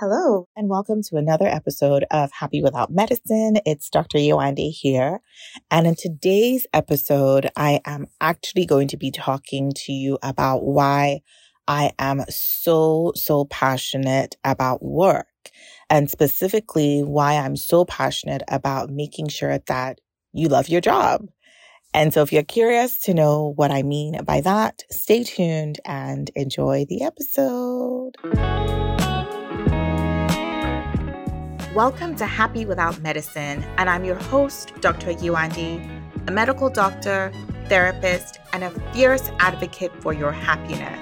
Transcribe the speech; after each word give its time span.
Hello, 0.00 0.46
and 0.54 0.68
welcome 0.68 1.02
to 1.02 1.16
another 1.16 1.48
episode 1.48 2.04
of 2.12 2.30
Happy 2.30 2.62
Without 2.62 2.88
Medicine. 2.88 3.56
It's 3.66 3.90
Dr. 3.90 4.18
Yewande 4.18 4.70
here. 4.70 5.18
And 5.72 5.88
in 5.88 5.96
today's 5.96 6.68
episode, 6.72 7.50
I 7.56 7.80
am 7.84 8.06
actually 8.20 8.64
going 8.64 8.86
to 8.88 8.96
be 8.96 9.10
talking 9.10 9.72
to 9.74 9.92
you 9.92 10.16
about 10.22 10.62
why 10.62 11.22
I 11.66 11.90
am 11.98 12.22
so, 12.28 13.10
so 13.16 13.46
passionate 13.46 14.36
about 14.44 14.84
work 14.84 15.26
and 15.90 16.08
specifically 16.08 17.00
why 17.00 17.32
I'm 17.32 17.56
so 17.56 17.84
passionate 17.84 18.44
about 18.46 18.90
making 18.90 19.30
sure 19.30 19.58
that 19.66 19.98
you 20.32 20.46
love 20.46 20.68
your 20.68 20.80
job. 20.80 21.26
And 21.92 22.14
so 22.14 22.22
if 22.22 22.32
you're 22.32 22.44
curious 22.44 23.00
to 23.00 23.14
know 23.14 23.52
what 23.56 23.72
I 23.72 23.82
mean 23.82 24.22
by 24.22 24.42
that, 24.42 24.84
stay 24.92 25.24
tuned 25.24 25.80
and 25.84 26.30
enjoy 26.36 26.86
the 26.88 27.02
episode. 27.02 28.14
Welcome 31.78 32.16
to 32.16 32.26
Happy 32.26 32.66
Without 32.66 33.00
Medicine, 33.02 33.62
and 33.76 33.88
I'm 33.88 34.04
your 34.04 34.16
host, 34.16 34.72
Dr. 34.80 35.14
Yewande, 35.14 35.88
a 36.26 36.32
medical 36.32 36.68
doctor, 36.68 37.30
therapist, 37.68 38.40
and 38.52 38.64
a 38.64 38.70
fierce 38.92 39.30
advocate 39.38 39.92
for 40.02 40.12
your 40.12 40.32
happiness. 40.32 40.98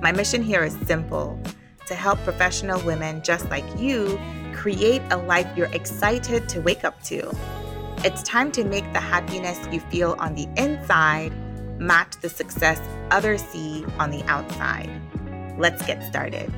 My 0.00 0.12
mission 0.12 0.44
here 0.44 0.62
is 0.62 0.78
simple 0.86 1.42
to 1.88 1.96
help 1.96 2.20
professional 2.20 2.80
women 2.82 3.20
just 3.24 3.50
like 3.50 3.64
you 3.80 4.16
create 4.54 5.02
a 5.10 5.16
life 5.16 5.48
you're 5.56 5.74
excited 5.74 6.48
to 6.50 6.60
wake 6.60 6.84
up 6.84 7.02
to. 7.06 7.28
It's 8.04 8.22
time 8.22 8.52
to 8.52 8.62
make 8.62 8.84
the 8.92 9.00
happiness 9.00 9.58
you 9.72 9.80
feel 9.80 10.14
on 10.20 10.36
the 10.36 10.46
inside 10.56 11.32
match 11.80 12.14
the 12.20 12.28
success 12.28 12.80
others 13.10 13.42
see 13.42 13.84
on 13.98 14.12
the 14.12 14.22
outside. 14.26 14.88
Let's 15.58 15.84
get 15.84 16.00
started. 16.04 16.48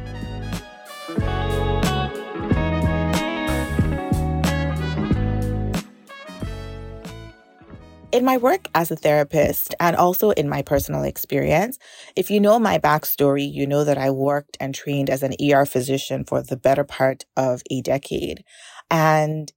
In 8.13 8.25
my 8.25 8.37
work 8.37 8.69
as 8.75 8.91
a 8.91 8.97
therapist 8.97 9.75
and 9.81 9.97
also 9.97 10.31
in 10.31 10.49
my 10.49 10.63
personal 10.63 11.03
experience, 11.03 11.79
if 12.15 12.31
you 12.31 12.41
know 12.41 12.59
my 12.59 12.79
backstory, 12.79 13.51
you 13.51 13.67
know 13.67 13.85
that 13.85 13.99
I 13.99 14.11
worked 14.11 14.57
and 14.61 14.75
trained 14.75 15.11
as 15.11 15.23
an 15.23 15.35
ER 15.41 15.65
physician 15.67 16.25
for 16.25 16.43
the 16.43 16.57
better 16.57 16.85
part 16.85 17.25
of 17.37 17.63
a 17.71 17.81
decade. 17.81 18.45
And 18.91 19.51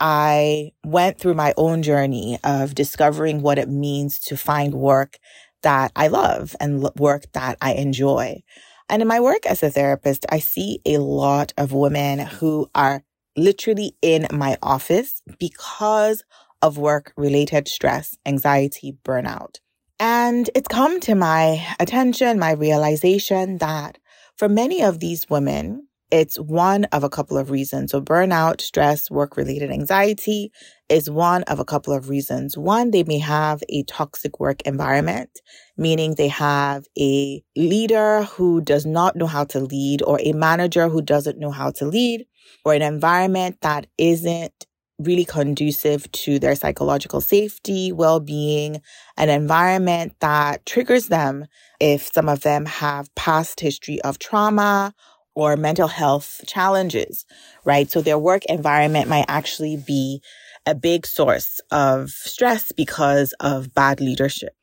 I 0.00 0.72
went 0.84 1.18
through 1.18 1.34
my 1.34 1.54
own 1.56 1.82
journey 1.82 2.38
of 2.44 2.74
discovering 2.74 3.42
what 3.42 3.58
it 3.58 3.68
means 3.68 4.18
to 4.20 4.36
find 4.36 4.74
work 4.74 5.18
that 5.62 5.92
I 5.96 6.08
love 6.08 6.54
and 6.60 6.82
work 6.98 7.24
that 7.32 7.56
I 7.62 7.74
enjoy. 7.74 8.42
And 8.90 9.00
in 9.00 9.08
my 9.08 9.20
work 9.20 9.46
as 9.46 9.62
a 9.62 9.70
therapist, 9.70 10.26
I 10.30 10.40
see 10.40 10.80
a 10.84 10.98
lot 10.98 11.52
of 11.56 11.72
women 11.72 12.18
who 12.18 12.68
are 12.74 13.02
literally 13.36 13.96
in 14.02 14.26
my 14.32 14.58
office 14.62 15.22
because 15.38 16.22
of 16.64 16.78
work 16.78 17.12
related 17.18 17.68
stress, 17.68 18.16
anxiety, 18.24 18.96
burnout. 19.04 19.56
And 20.00 20.48
it's 20.54 20.66
come 20.66 20.98
to 21.00 21.14
my 21.14 21.62
attention, 21.78 22.38
my 22.38 22.52
realization 22.52 23.58
that 23.58 23.98
for 24.38 24.48
many 24.48 24.82
of 24.82 24.98
these 24.98 25.28
women, 25.28 25.88
it's 26.10 26.36
one 26.38 26.84
of 26.86 27.04
a 27.04 27.10
couple 27.10 27.36
of 27.36 27.50
reasons. 27.50 27.90
So 27.90 28.00
burnout, 28.00 28.62
stress, 28.62 29.10
work 29.10 29.36
related 29.36 29.70
anxiety 29.70 30.52
is 30.88 31.10
one 31.10 31.42
of 31.44 31.58
a 31.58 31.66
couple 31.66 31.92
of 31.92 32.08
reasons. 32.08 32.56
One, 32.56 32.92
they 32.92 33.04
may 33.04 33.18
have 33.18 33.62
a 33.68 33.82
toxic 33.82 34.40
work 34.40 34.62
environment, 34.62 35.42
meaning 35.76 36.14
they 36.14 36.28
have 36.28 36.86
a 36.98 37.42
leader 37.56 38.22
who 38.22 38.62
does 38.62 38.86
not 38.86 39.16
know 39.16 39.26
how 39.26 39.44
to 39.44 39.60
lead 39.60 40.02
or 40.02 40.18
a 40.22 40.32
manager 40.32 40.88
who 40.88 41.02
doesn't 41.02 41.38
know 41.38 41.50
how 41.50 41.72
to 41.72 41.84
lead 41.84 42.24
or 42.64 42.72
an 42.72 42.82
environment 42.82 43.58
that 43.60 43.86
isn't 43.98 44.66
really 44.98 45.24
conducive 45.24 46.10
to 46.12 46.38
their 46.38 46.54
psychological 46.54 47.20
safety, 47.20 47.92
well 47.92 48.20
being, 48.20 48.80
an 49.16 49.28
environment 49.28 50.14
that 50.20 50.64
triggers 50.66 51.08
them 51.08 51.46
if 51.80 52.12
some 52.12 52.28
of 52.28 52.40
them 52.42 52.66
have 52.66 53.14
past 53.14 53.60
history 53.60 54.00
of 54.02 54.18
trauma 54.18 54.94
or 55.34 55.56
mental 55.56 55.88
health 55.88 56.40
challenges, 56.46 57.26
right? 57.64 57.90
So 57.90 58.00
their 58.00 58.18
work 58.18 58.44
environment 58.46 59.08
might 59.08 59.26
actually 59.28 59.76
be 59.76 60.22
a 60.66 60.74
big 60.74 61.06
source 61.06 61.60
of 61.70 62.10
stress 62.10 62.72
because 62.72 63.34
of 63.40 63.74
bad 63.74 64.00
leadership. 64.00 64.54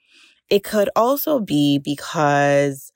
It 0.50 0.64
could 0.64 0.90
also 0.96 1.40
be 1.40 1.78
because 1.80 2.92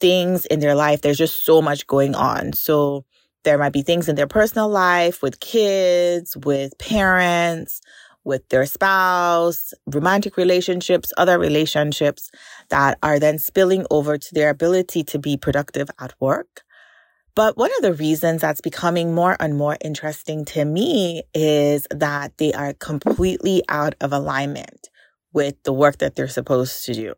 things 0.00 0.46
in 0.46 0.60
their 0.60 0.74
life, 0.74 1.02
there's 1.02 1.18
just 1.18 1.44
so 1.44 1.62
much 1.62 1.86
going 1.86 2.14
on. 2.14 2.52
So 2.52 3.04
there 3.44 3.58
might 3.58 3.72
be 3.72 3.82
things 3.82 4.08
in 4.08 4.16
their 4.16 4.26
personal 4.26 4.68
life 4.68 5.22
with 5.22 5.40
kids, 5.40 6.36
with 6.36 6.76
parents, 6.78 7.80
with 8.24 8.48
their 8.48 8.66
spouse, 8.66 9.72
romantic 9.86 10.36
relationships, 10.36 11.12
other 11.16 11.38
relationships 11.38 12.30
that 12.70 12.98
are 13.02 13.18
then 13.18 13.38
spilling 13.38 13.86
over 13.90 14.18
to 14.18 14.34
their 14.34 14.50
ability 14.50 15.04
to 15.04 15.18
be 15.18 15.36
productive 15.36 15.90
at 16.00 16.14
work. 16.20 16.62
But 17.34 17.56
one 17.56 17.70
of 17.76 17.82
the 17.82 17.94
reasons 17.94 18.40
that's 18.40 18.60
becoming 18.60 19.14
more 19.14 19.36
and 19.40 19.56
more 19.56 19.76
interesting 19.84 20.44
to 20.46 20.64
me 20.64 21.24
is 21.34 21.86
that 21.90 22.38
they 22.38 22.52
are 22.52 22.74
completely 22.74 23.62
out 23.68 23.94
of 24.00 24.12
alignment 24.12 24.88
with 25.32 25.60
the 25.64 25.72
work 25.72 25.98
that 25.98 26.14
they're 26.14 26.28
supposed 26.28 26.84
to 26.84 26.94
do. 26.94 27.14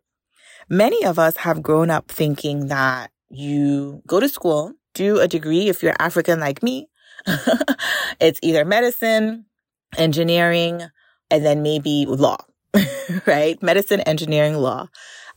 Many 0.69 1.05
of 1.05 1.19
us 1.19 1.37
have 1.37 1.61
grown 1.61 1.91
up 1.91 2.09
thinking 2.11 2.67
that 2.67 3.11
you 3.29 4.01
go 4.07 4.19
to 4.19 4.27
school, 4.27 4.73
do 4.97 5.19
a 5.19 5.27
degree 5.27 5.69
if 5.69 5.83
you're 5.83 5.95
African 5.99 6.39
like 6.39 6.63
me. 6.63 6.89
it's 8.19 8.39
either 8.41 8.65
medicine, 8.65 9.45
engineering, 9.97 10.81
and 11.29 11.45
then 11.45 11.61
maybe 11.61 12.05
law, 12.07 12.37
right? 13.25 13.61
Medicine, 13.61 14.01
engineering, 14.01 14.55
law. 14.55 14.87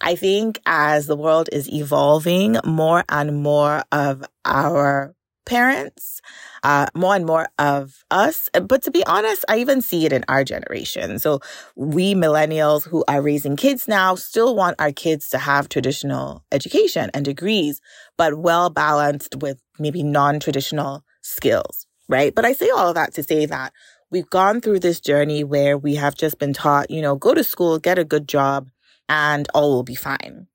I 0.00 0.16
think 0.16 0.60
as 0.65 1.06
the 1.06 1.16
world 1.16 1.50
is 1.53 1.71
evolving, 1.71 2.56
more 2.65 3.04
and 3.09 3.43
more 3.43 3.84
of 3.93 4.25
our 4.44 5.15
parents, 5.44 6.20
uh, 6.62 6.86
more 6.94 7.14
and 7.14 7.26
more 7.26 7.48
of 7.58 8.04
us. 8.10 8.50
But 8.52 8.82
to 8.82 8.90
be 8.90 9.04
honest, 9.06 9.44
I 9.48 9.58
even 9.58 9.82
see 9.82 10.06
it 10.06 10.12
in 10.12 10.24
our 10.28 10.44
generation. 10.44 11.18
So 11.18 11.40
we 11.76 12.14
millennials 12.14 12.86
who 12.86 13.04
are 13.08 13.22
raising 13.22 13.56
kids 13.56 13.88
now 13.88 14.14
still 14.14 14.54
want 14.54 14.76
our 14.78 14.92
kids 14.92 15.28
to 15.30 15.38
have 15.38 15.68
traditional 15.68 16.44
education 16.52 17.10
and 17.14 17.24
degrees, 17.24 17.80
but 18.16 18.38
well 18.38 18.70
balanced 18.70 19.36
with 19.40 19.60
maybe 19.78 20.02
non-traditional 20.02 21.04
skills, 21.22 21.86
right? 22.08 22.34
But 22.34 22.44
I 22.44 22.52
say 22.52 22.68
all 22.70 22.88
of 22.88 22.94
that 22.94 23.14
to 23.14 23.22
say 23.22 23.46
that 23.46 23.72
we've 24.10 24.28
gone 24.30 24.60
through 24.60 24.80
this 24.80 25.00
journey 25.00 25.44
where 25.44 25.78
we 25.78 25.94
have 25.96 26.14
just 26.14 26.38
been 26.38 26.52
taught, 26.52 26.90
you 26.90 27.00
know, 27.00 27.16
go 27.16 27.34
to 27.34 27.44
school, 27.44 27.78
get 27.78 27.98
a 27.98 28.04
good 28.04 28.28
job, 28.28 28.70
and 29.08 29.48
all 29.54 29.70
will 29.70 29.82
be 29.82 29.94
fine. 29.94 30.46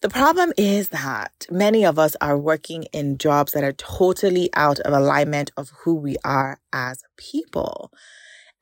The 0.00 0.08
problem 0.08 0.52
is 0.56 0.90
that 0.90 1.46
many 1.50 1.84
of 1.84 1.98
us 1.98 2.14
are 2.20 2.38
working 2.38 2.84
in 2.92 3.18
jobs 3.18 3.52
that 3.52 3.64
are 3.64 3.72
totally 3.72 4.48
out 4.54 4.78
of 4.80 4.92
alignment 4.94 5.50
of 5.56 5.70
who 5.80 5.96
we 5.96 6.16
are 6.24 6.60
as 6.72 7.02
people. 7.16 7.90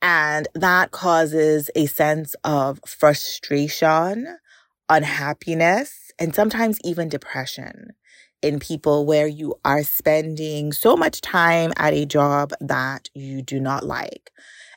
And 0.01 0.47
that 0.55 0.89
causes 0.89 1.69
a 1.75 1.85
sense 1.85 2.35
of 2.43 2.79
frustration, 2.87 4.37
unhappiness, 4.89 6.11
and 6.17 6.33
sometimes 6.33 6.79
even 6.83 7.07
depression 7.07 7.89
in 8.41 8.59
people 8.59 9.05
where 9.05 9.27
you 9.27 9.55
are 9.63 9.83
spending 9.83 10.71
so 10.71 10.95
much 10.95 11.21
time 11.21 11.71
at 11.77 11.93
a 11.93 12.07
job 12.07 12.51
that 12.61 13.09
you 13.13 13.43
do 13.43 13.59
not 13.59 13.85
like. 13.85 14.31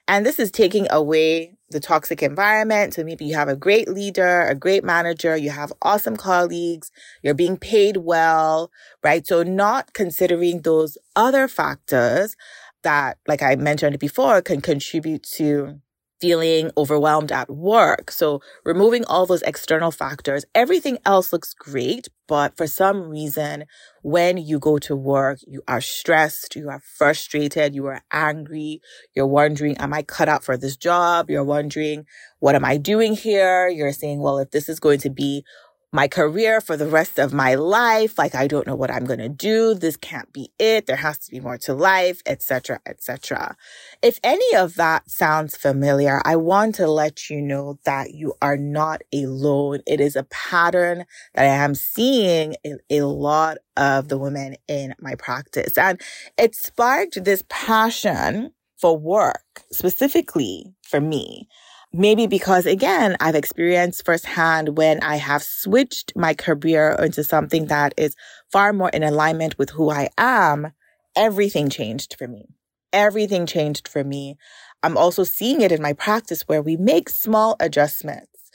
And 0.07 0.27
this 0.27 0.39
is 0.39 0.51
taking 0.51 0.87
away 0.91 1.57
the 1.71 1.81
toxic 1.81 2.23
environment. 2.23 2.95
So 2.95 3.05
maybe 3.05 3.25
you 3.25 3.35
have 3.35 3.49
a 3.49 3.57
great 3.57 3.89
leader, 3.89 4.43
a 4.43 4.55
great 4.55 4.85
manager, 4.85 5.37
you 5.37 5.51
have 5.51 5.73
awesome 5.83 6.17
colleagues, 6.17 6.91
you're 7.23 7.35
being 7.35 7.57
paid 7.57 7.99
well, 7.99 8.71
right? 9.05 9.27
So 9.27 9.43
not 9.43 9.93
considering 9.93 10.63
those 10.63 10.99
other 11.15 11.49
factors 11.49 12.37
that, 12.83 13.19
like 13.29 13.43
I 13.43 13.57
mentioned 13.57 13.99
before, 13.99 14.43
can 14.43 14.61
contribute 14.61 15.23
to 15.35 15.81
feeling 16.21 16.71
overwhelmed 16.77 17.33
at 17.33 17.51
work. 17.51 18.11
So 18.11 18.41
removing 18.65 19.05
all 19.07 19.27
those 19.27 19.43
external 19.43 19.91
factors, 19.91 20.45
everything 20.55 20.99
else 21.05 21.33
looks 21.33 21.55
great. 21.55 22.09
But 22.29 22.57
for 22.57 22.69
some 22.69 23.09
reason, 23.09 23.65
when 24.03 24.37
you 24.37 24.61
go 24.61 24.79
to 24.79 24.95
work, 24.95 25.41
you 25.47 25.63
are 25.67 25.81
stressed, 25.81 26.55
you 26.55 26.69
are 26.69 26.81
frustrated, 26.81 27.75
you 27.75 27.87
are 27.87 28.03
angry, 28.13 28.81
you're 29.17 29.27
wondering, 29.27 29.77
am 29.79 29.93
I 29.93 30.03
cut 30.03 30.29
out 30.29 30.45
for 30.45 30.57
this 30.57 30.77
job? 30.77 31.29
You're 31.29 31.43
wondering, 31.43 32.07
what 32.39 32.55
am 32.55 32.65
I 32.65 32.77
doing 32.77 33.15
here? 33.15 33.69
You're 33.69 33.93
saying, 33.93 34.21
well, 34.21 34.39
if 34.39 34.53
this 34.53 34.69
is 34.69 34.79
going 34.79 35.01
to 35.01 35.11
be 35.11 35.45
my 35.93 36.07
career 36.09 36.61
for 36.61 36.77
the 36.77 36.87
rest 36.87 37.19
of 37.19 37.33
my 37.33 37.55
life. 37.55 38.19
Like, 38.19 38.35
I 38.35 38.47
don't 38.47 38.67
know 38.67 38.77
what 38.77 38.91
I'm 38.91 39.05
going 39.05 39.19
to 39.19 39.29
do. 39.29 39.75
This 39.75 39.97
can't 39.97 40.33
be 40.33 40.53
it. 40.59 40.87
There 40.87 40.97
has 40.97 41.19
to 41.21 41.31
be 41.31 41.41
more 41.41 41.59
to 41.59 41.75
life, 41.75 42.23
etc., 42.27 42.81
etc. 42.87 43.57
If 44.03 44.21
any 44.23 44.55
of 44.57 44.77
that 44.77 45.11
sounds 45.11 45.57
familiar, 45.57 46.21
I 46.25 46.37
want 46.37 46.77
to 46.77 46.87
let 46.87 47.29
you 47.29 47.41
know 47.41 47.79
that 47.85 48.15
you 48.15 48.35
are 48.41 48.57
not 48.57 49.03
alone. 49.13 49.81
It 49.87 50.01
is 50.01 50.17
a 50.17 50.25
pattern 50.25 51.07
that 51.35 51.45
I 51.45 51.65
am 51.65 51.75
seeing 51.75 52.55
in 52.63 52.79
a 52.89 53.03
lot 53.03 53.59
of 53.77 54.09
the 54.09 54.19
women 54.19 54.57
in 54.69 54.95
my 55.01 55.15
practice. 55.17 55.77
And 55.77 56.01
it 56.39 56.55
sparked 56.55 57.25
this 57.25 57.43
passion 57.49 58.53
for 58.79 58.97
work, 58.97 59.63
specifically 59.73 60.73
for 60.83 61.01
me. 61.01 61.49
Maybe 61.93 62.29
because 62.29 62.67
again, 62.67 63.17
I've 63.19 63.35
experienced 63.35 64.05
firsthand 64.05 64.77
when 64.77 65.03
I 65.03 65.17
have 65.17 65.43
switched 65.43 66.13
my 66.15 66.35
career 66.35 66.97
into 67.01 67.25
something 67.25 67.67
that 67.67 67.95
is 67.97 68.15
far 68.53 68.73
more 68.73 68.91
in 68.91 69.03
alignment 69.03 69.59
with 69.59 69.71
who 69.71 69.91
I 69.91 70.09
am, 70.17 70.73
everything 71.17 71.69
changed 71.69 72.15
for 72.17 72.29
me. 72.29 72.47
Everything 72.93 73.45
changed 73.45 73.89
for 73.89 74.05
me. 74.05 74.37
I'm 74.85 74.97
also 74.97 75.25
seeing 75.25 75.63
it 75.63 75.73
in 75.73 75.83
my 75.83 75.93
practice 75.93 76.43
where 76.43 76.63
we 76.63 76.77
make 76.77 77.09
small 77.09 77.57
adjustments 77.59 78.51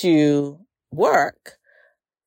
to 0.00 0.58
work 0.90 1.58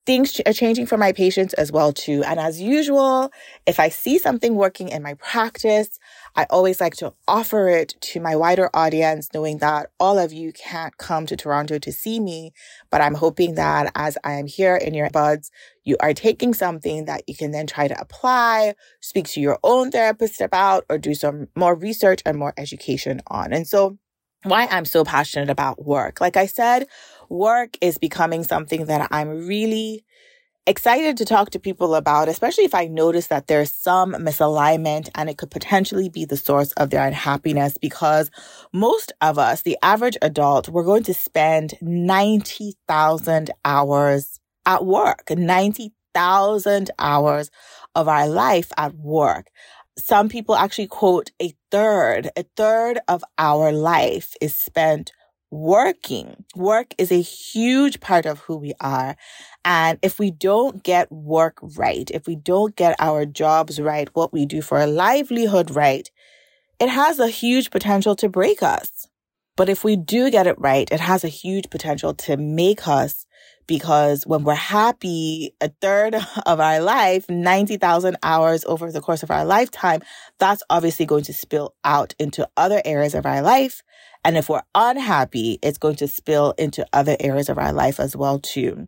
things 0.05 0.41
are 0.45 0.53
changing 0.53 0.85
for 0.85 0.97
my 0.97 1.11
patients 1.11 1.53
as 1.53 1.71
well 1.71 1.93
too. 1.93 2.23
And 2.23 2.39
as 2.39 2.61
usual, 2.61 3.31
if 3.65 3.79
I 3.79 3.89
see 3.89 4.17
something 4.17 4.55
working 4.55 4.89
in 4.89 5.03
my 5.03 5.13
practice, 5.15 5.99
I 6.35 6.45
always 6.49 6.79
like 6.79 6.95
to 6.97 7.13
offer 7.27 7.67
it 7.67 7.95
to 8.01 8.19
my 8.19 8.35
wider 8.35 8.69
audience, 8.73 9.29
knowing 9.33 9.57
that 9.57 9.91
all 9.99 10.17
of 10.17 10.31
you 10.31 10.53
can't 10.53 10.97
come 10.97 11.25
to 11.25 11.35
Toronto 11.35 11.77
to 11.79 11.91
see 11.91 12.19
me, 12.19 12.53
but 12.89 13.01
I'm 13.01 13.15
hoping 13.15 13.55
that 13.55 13.91
as 13.95 14.17
I 14.23 14.33
am 14.33 14.47
here 14.47 14.75
in 14.75 14.93
your 14.93 15.09
buds, 15.09 15.51
you 15.83 15.97
are 15.99 16.13
taking 16.13 16.53
something 16.53 17.05
that 17.05 17.23
you 17.27 17.35
can 17.35 17.51
then 17.51 17.67
try 17.67 17.87
to 17.87 17.99
apply, 17.99 18.75
speak 19.01 19.27
to 19.29 19.41
your 19.41 19.59
own 19.63 19.91
therapist 19.91 20.41
about, 20.41 20.85
or 20.89 20.97
do 20.97 21.13
some 21.13 21.47
more 21.55 21.75
research 21.75 22.21
and 22.25 22.37
more 22.37 22.53
education 22.57 23.21
on. 23.27 23.51
And 23.51 23.67
so 23.67 23.97
why 24.43 24.67
I'm 24.71 24.85
so 24.85 25.03
passionate 25.03 25.49
about 25.49 25.85
work. 25.85 26.19
Like 26.19 26.37
I 26.37 26.47
said, 26.47 26.87
work 27.29 27.77
is 27.81 27.97
becoming 27.97 28.43
something 28.43 28.85
that 28.85 29.07
I'm 29.11 29.47
really 29.47 30.03
excited 30.67 31.17
to 31.17 31.25
talk 31.25 31.49
to 31.51 31.59
people 31.59 31.95
about, 31.95 32.29
especially 32.29 32.65
if 32.65 32.75
I 32.75 32.85
notice 32.85 33.27
that 33.27 33.47
there's 33.47 33.71
some 33.71 34.13
misalignment 34.13 35.09
and 35.15 35.29
it 35.29 35.37
could 35.37 35.51
potentially 35.51 36.09
be 36.09 36.25
the 36.25 36.37
source 36.37 36.71
of 36.73 36.89
their 36.89 37.05
unhappiness 37.05 37.77
because 37.77 38.29
most 38.71 39.11
of 39.21 39.37
us, 39.37 39.61
the 39.61 39.77
average 39.81 40.17
adult, 40.21 40.69
we're 40.69 40.83
going 40.83 41.03
to 41.03 41.13
spend 41.13 41.73
90,000 41.81 43.51
hours 43.65 44.39
at 44.65 44.85
work, 44.85 45.23
90,000 45.29 46.91
hours 46.99 47.51
of 47.95 48.07
our 48.07 48.27
life 48.27 48.71
at 48.77 48.93
work. 48.95 49.47
Some 49.97 50.29
people 50.29 50.55
actually 50.55 50.87
quote 50.87 51.31
a 51.41 51.53
third, 51.71 52.29
a 52.37 52.45
third 52.55 52.99
of 53.07 53.23
our 53.37 53.71
life 53.71 54.35
is 54.39 54.55
spent 54.55 55.11
working. 55.51 56.45
Work 56.55 56.95
is 56.97 57.11
a 57.11 57.21
huge 57.21 57.99
part 57.99 58.25
of 58.25 58.39
who 58.39 58.57
we 58.57 58.73
are. 58.79 59.15
And 59.63 59.99
if 60.01 60.17
we 60.17 60.31
don't 60.31 60.81
get 60.81 61.11
work 61.11 61.59
right, 61.61 62.09
if 62.11 62.25
we 62.25 62.35
don't 62.35 62.75
get 62.75 62.95
our 62.99 63.25
jobs 63.25 63.79
right, 63.79 64.09
what 64.13 64.33
we 64.33 64.45
do 64.45 64.61
for 64.61 64.79
a 64.79 64.87
livelihood 64.87 65.71
right, 65.71 66.09
it 66.79 66.89
has 66.89 67.19
a 67.19 67.27
huge 67.27 67.69
potential 67.69 68.15
to 68.15 68.29
break 68.29 68.63
us. 68.63 69.07
But 69.57 69.69
if 69.69 69.83
we 69.83 69.95
do 69.95 70.31
get 70.31 70.47
it 70.47 70.59
right, 70.59 70.89
it 70.91 71.01
has 71.01 71.23
a 71.23 71.27
huge 71.29 71.69
potential 71.69 72.13
to 72.15 72.37
make 72.37 72.87
us 72.87 73.25
because 73.67 74.25
when 74.25 74.43
we're 74.43 74.55
happy 74.55 75.53
a 75.61 75.69
third 75.81 76.15
of 76.45 76.59
our 76.59 76.79
life, 76.79 77.29
90,000 77.29 78.17
hours 78.23 78.65
over 78.65 78.91
the 78.91 79.01
course 79.01 79.23
of 79.23 79.31
our 79.31 79.45
lifetime, 79.45 80.01
that's 80.39 80.63
obviously 80.69 81.05
going 81.05 81.23
to 81.23 81.33
spill 81.33 81.73
out 81.83 82.13
into 82.19 82.47
other 82.57 82.81
areas 82.85 83.15
of 83.15 83.25
our 83.25 83.41
life. 83.41 83.81
And 84.23 84.37
if 84.37 84.49
we're 84.49 84.63
unhappy, 84.75 85.59
it's 85.61 85.77
going 85.77 85.95
to 85.97 86.07
spill 86.07 86.53
into 86.57 86.85
other 86.93 87.17
areas 87.19 87.49
of 87.49 87.57
our 87.57 87.73
life 87.73 87.99
as 87.99 88.15
well 88.15 88.39
too. 88.39 88.87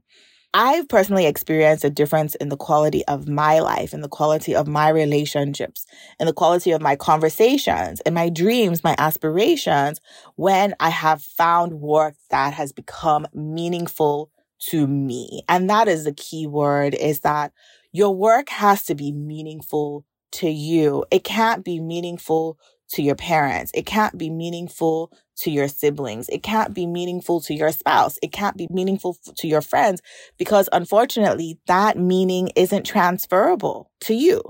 I've 0.56 0.88
personally 0.88 1.25
experienced 1.25 1.84
a 1.84 1.90
difference 1.90 2.36
in 2.36 2.50
the 2.50 2.58
quality 2.58 3.04
of 3.08 3.28
my 3.28 3.58
life, 3.58 3.92
in 3.92 4.02
the 4.02 4.08
quality 4.08 4.54
of 4.54 4.68
my 4.68 4.90
relationships, 4.90 5.88
in 6.20 6.28
the 6.28 6.34
quality 6.34 6.70
of 6.70 6.81
my 6.81 6.96
conversations, 6.96 8.02
in 8.02 8.14
my 8.14 8.30
dreams, 8.30 8.84
my 8.84 8.94
aspirations, 9.00 10.00
when 10.36 10.75
I 10.80 10.90
have 10.90 11.24
found 11.24 11.81
work 11.81 12.14
that 12.30 12.54
has 12.54 12.72
become 12.72 13.25
meaningful 13.34 14.30
to 14.69 14.88
me. 14.88 15.44
And 15.50 15.69
that 15.69 15.88
is 15.88 16.06
the 16.06 16.13
key 16.13 16.48
word 16.48 16.95
is 16.95 17.21
that 17.21 17.51
your 17.92 18.15
work 18.15 18.50
has 18.50 18.83
to 18.83 18.95
be 18.95 19.12
meaningful 19.12 20.06
to 20.33 20.50
you. 20.50 21.06
It 21.12 21.24
can't 21.24 21.63
be 21.63 21.80
meaningful 21.80 22.57
to 22.89 23.01
your 23.01 23.15
parents. 23.15 23.71
It 23.74 23.85
can't 23.85 24.18
be 24.18 24.30
meaningful 24.30 25.12
to 25.35 25.51
your 25.51 25.68
siblings. 25.68 26.30
It 26.30 26.44
can't 26.44 26.74
be 26.74 26.85
meaningful 26.85 27.41
to 27.41 27.53
your 27.53 27.71
spouse. 27.71 28.19
It 28.21 28.31
can't 28.31 28.56
be 28.56 28.68
meaningful 28.69 29.18
to 29.38 29.47
your 29.47 29.62
friends 29.62 30.01
because 30.38 30.69
unfortunately 30.71 31.59
that 31.68 31.97
meaning 31.97 32.51
isn't 32.56 32.85
transferable 32.85 33.89
to 34.01 34.13
you. 34.13 34.41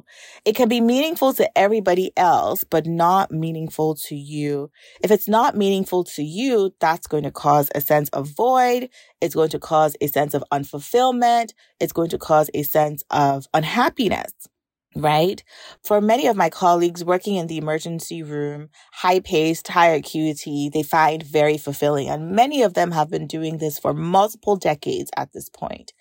It 0.46 0.56
can 0.56 0.68
be 0.68 0.82
meaningful 0.82 1.34
to 1.36 1.58
everybody 1.58 2.12
else, 2.18 2.64
but 2.64 2.86
not 2.86 3.32
meaningful 3.32 3.96
to 4.08 4.16
you. 4.16 4.72
If 5.02 5.12
it's 5.12 5.28
not 5.28 5.56
meaningful 5.56 6.04
to 6.06 6.24
you, 6.24 6.74
that's 6.80 7.08
going 7.08 7.24
to 7.24 7.32
cause 7.32 7.70
a 7.74 7.82
sense 7.82 8.10
of 8.10 8.28
void. 8.28 8.90
It's 9.22 9.36
going 9.36 9.50
to 9.50 9.60
cause 9.60 9.96
a 10.02 10.08
sense 10.08 10.34
of 10.34 10.44
unfulfillment. 10.52 11.54
It's 11.80 11.94
going 11.94 12.10
to 12.10 12.18
cause 12.18 12.50
a 12.54 12.64
sense 12.64 13.04
of 13.10 13.48
unhappiness 13.54 14.34
right? 14.96 15.44
For 15.84 16.02
many 16.02 16.28
of 16.28 16.36
my 16.36 16.50
colleagues 16.50 17.04
working 17.04 17.36
in 17.36 17.48
the 17.48 17.58
emergency 17.58 18.24
room, 18.24 18.70
high 18.92 19.20
paced, 19.20 19.68
high 19.68 19.90
acuity, 19.90 20.70
they 20.70 20.84
find 20.84 21.24
very 21.24 21.58
fulfilling. 21.58 22.10
And 22.10 22.32
many 22.32 22.64
of 22.64 22.74
them 22.74 22.92
have 22.92 23.10
been 23.10 23.28
doing 23.28 23.58
this 23.58 23.80
for 23.80 23.94
multiple 23.94 24.56
decades 24.56 25.12
at 25.18 25.34
this 25.34 25.50
point. 25.50 25.94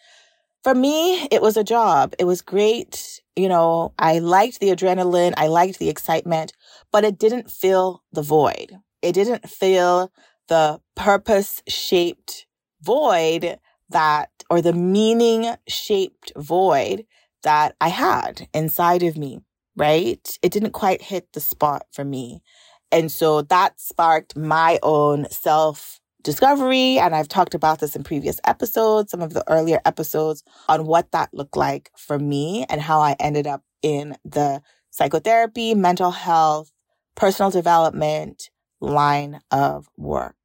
For 0.63 0.75
me, 0.75 1.27
it 1.31 1.43
was 1.43 1.57
a 1.57 1.65
job. 1.65 2.15
It 2.19 2.25
was 2.25 2.41
great. 2.41 3.21
You 3.35 3.49
know, 3.49 3.95
I 3.99 4.21
liked 4.21 4.61
the 4.61 4.71
adrenaline. 4.71 5.35
I 5.37 5.49
liked 5.49 5.79
the 5.79 5.89
excitement, 5.89 6.53
but 6.93 7.05
it 7.05 7.19
didn't 7.19 7.51
fill 7.51 8.03
the 8.13 8.23
void. 8.23 8.79
It 9.01 9.13
didn't 9.13 9.49
fill 9.49 10.13
the 10.49 10.81
purpose 10.95 11.63
shaped 11.67 12.47
void 12.81 13.59
that, 13.91 14.31
or 14.51 14.61
the 14.63 14.73
meaning 14.73 15.55
shaped 15.67 16.33
void 16.37 17.07
that 17.43 17.77
I 17.81 17.89
had 17.89 18.49
inside 18.55 19.03
of 19.03 19.17
me, 19.17 19.41
right? 19.77 20.39
It 20.43 20.53
didn't 20.53 20.73
quite 20.73 21.03
hit 21.03 21.33
the 21.33 21.41
spot 21.41 21.87
for 21.93 22.05
me. 22.05 22.43
And 22.91 23.11
so 23.11 23.43
that 23.43 23.81
sparked 23.81 24.37
my 24.37 24.79
own 24.83 25.27
self 25.31 26.01
discovery. 26.23 26.99
And 26.99 27.15
I've 27.15 27.29
talked 27.29 27.55
about 27.55 27.81
this 27.81 27.97
in 27.97 28.05
previous 28.05 28.41
episodes, 28.45 29.11
some 29.11 29.23
of 29.23 29.35
the 29.35 29.49
earlier 29.51 29.81
episodes 29.85 30.45
on 30.69 30.87
what 30.87 31.11
that 31.13 31.33
looked 31.33 31.57
like 31.57 31.91
for 31.97 32.19
me 32.19 32.65
and 32.69 32.81
how 32.81 33.01
I 33.01 33.17
ended 33.19 33.47
up 33.47 33.63
in 33.83 34.17
the 34.25 34.63
psychotherapy, 34.91 35.75
mental 35.75 36.11
health, 36.11 36.71
personal 37.15 37.51
development 37.51 38.51
line 38.81 39.41
of 39.51 39.89
work. 39.97 40.42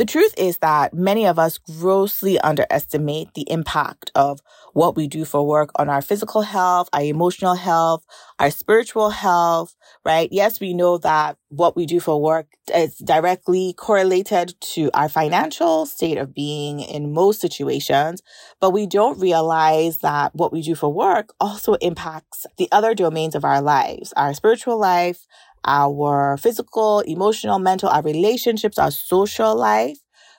The 0.00 0.06
truth 0.06 0.32
is 0.38 0.56
that 0.62 0.94
many 0.94 1.26
of 1.26 1.38
us 1.38 1.58
grossly 1.58 2.38
underestimate 2.38 3.34
the 3.34 3.44
impact 3.50 4.10
of 4.14 4.40
what 4.72 4.96
we 4.96 5.06
do 5.06 5.26
for 5.26 5.46
work 5.46 5.68
on 5.74 5.90
our 5.90 6.00
physical 6.00 6.40
health, 6.40 6.88
our 6.94 7.02
emotional 7.02 7.54
health, 7.54 8.06
our 8.38 8.50
spiritual 8.50 9.10
health, 9.10 9.74
right? 10.02 10.30
Yes, 10.32 10.58
we 10.58 10.72
know 10.72 10.96
that 10.96 11.36
what 11.50 11.76
we 11.76 11.84
do 11.84 12.00
for 12.00 12.18
work 12.18 12.46
is 12.74 12.96
directly 12.96 13.74
correlated 13.74 14.54
to 14.60 14.90
our 14.94 15.10
financial 15.10 15.84
state 15.84 16.16
of 16.16 16.32
being 16.32 16.80
in 16.80 17.12
most 17.12 17.42
situations, 17.42 18.22
but 18.58 18.70
we 18.70 18.86
don't 18.86 19.20
realize 19.20 19.98
that 19.98 20.34
what 20.34 20.50
we 20.50 20.62
do 20.62 20.74
for 20.74 20.90
work 20.90 21.34
also 21.38 21.74
impacts 21.74 22.46
the 22.56 22.68
other 22.72 22.94
domains 22.94 23.34
of 23.34 23.44
our 23.44 23.60
lives, 23.60 24.14
our 24.16 24.32
spiritual 24.32 24.78
life, 24.78 25.26
our 25.64 26.36
physical, 26.36 27.00
emotional, 27.00 27.58
mental, 27.58 27.88
our 27.88 28.02
relationships, 28.02 28.78
our 28.78 28.90
social 28.90 29.54
life, 29.54 29.98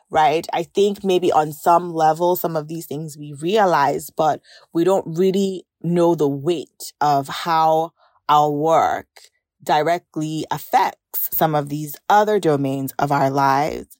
right? 0.09 0.45
I 0.53 0.63
think 0.63 1.03
maybe 1.03 1.31
on 1.31 1.53
some 1.53 1.93
level, 1.93 2.35
some 2.35 2.55
of 2.55 2.67
these 2.67 2.85
things 2.85 3.17
we 3.17 3.33
realize, 3.33 4.09
but 4.09 4.41
we 4.73 4.83
don't 4.83 5.17
really 5.17 5.65
know 5.81 6.15
the 6.15 6.27
weight 6.27 6.93
of 6.99 7.27
how 7.27 7.91
our 8.29 8.51
work 8.51 9.07
directly 9.63 10.45
affects 10.51 11.29
some 11.31 11.55
of 11.55 11.69
these 11.69 11.95
other 12.09 12.39
domains 12.39 12.93
of 12.99 13.11
our 13.11 13.29
lives. 13.29 13.97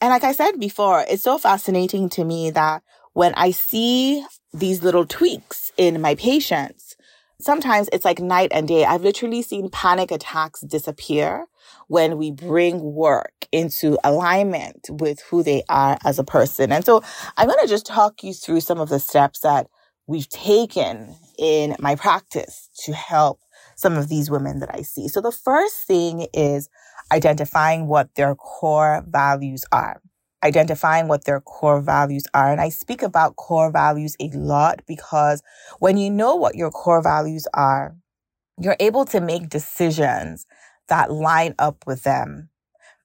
And 0.00 0.10
like 0.10 0.24
I 0.24 0.32
said 0.32 0.58
before, 0.58 1.04
it's 1.08 1.22
so 1.22 1.38
fascinating 1.38 2.08
to 2.10 2.24
me 2.24 2.50
that 2.50 2.82
when 3.12 3.34
I 3.34 3.50
see 3.50 4.24
these 4.52 4.82
little 4.82 5.06
tweaks 5.06 5.72
in 5.76 6.00
my 6.00 6.14
patients, 6.14 6.89
sometimes 7.40 7.88
it's 7.92 8.04
like 8.04 8.20
night 8.20 8.50
and 8.52 8.68
day. 8.68 8.84
I've 8.84 9.02
literally 9.02 9.42
seen 9.42 9.70
panic 9.70 10.10
attacks 10.10 10.60
disappear. 10.62 11.46
when 11.88 12.18
we 12.18 12.30
bring 12.30 12.80
work 12.94 13.32
into 13.52 13.98
alignment 14.04 14.86
with 14.90 15.20
who 15.30 15.42
they 15.42 15.62
are 15.68 15.98
as 16.04 16.18
a 16.18 16.24
person. 16.24 16.72
And 16.72 16.84
so 16.84 17.02
I'm 17.36 17.48
going 17.48 17.58
to 17.62 17.68
just 17.68 17.86
talk 17.86 18.22
you 18.22 18.32
through 18.32 18.60
some 18.60 18.80
of 18.80 18.88
the 18.88 19.00
steps 19.00 19.40
that 19.40 19.66
we've 20.06 20.28
taken 20.28 21.16
in 21.38 21.76
my 21.78 21.96
practice 21.96 22.68
to 22.84 22.92
help 22.92 23.40
some 23.76 23.96
of 23.96 24.08
these 24.08 24.30
women 24.30 24.60
that 24.60 24.70
I 24.74 24.82
see. 24.82 25.08
So 25.08 25.20
the 25.20 25.32
first 25.32 25.86
thing 25.86 26.26
is 26.34 26.68
identifying 27.12 27.86
what 27.86 28.14
their 28.14 28.34
core 28.34 29.04
values 29.08 29.64
are. 29.72 30.00
Identifying 30.42 31.08
what 31.08 31.24
their 31.24 31.40
core 31.40 31.80
values 31.80 32.24
are. 32.32 32.50
And 32.50 32.60
I 32.60 32.70
speak 32.70 33.02
about 33.02 33.36
core 33.36 33.70
values 33.70 34.16
a 34.20 34.28
lot 34.30 34.80
because 34.86 35.42
when 35.78 35.96
you 35.96 36.10
know 36.10 36.34
what 36.34 36.54
your 36.54 36.70
core 36.70 37.02
values 37.02 37.46
are, 37.52 37.94
you're 38.58 38.76
able 38.80 39.04
to 39.06 39.20
make 39.20 39.48
decisions 39.48 40.46
that 40.88 41.12
line 41.12 41.54
up 41.58 41.84
with 41.86 42.02
them. 42.02 42.48